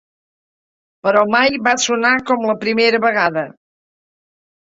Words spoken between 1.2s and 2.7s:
mai va sonar com la